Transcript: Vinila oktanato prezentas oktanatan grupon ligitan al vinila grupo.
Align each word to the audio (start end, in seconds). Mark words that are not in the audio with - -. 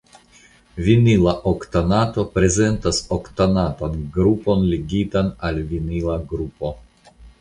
Vinila 0.85 1.33
oktanato 1.51 2.23
prezentas 2.37 3.01
oktanatan 3.17 3.99
grupon 4.17 4.65
ligitan 4.73 5.31
al 5.51 5.61
vinila 5.75 6.17
grupo. 6.33 6.73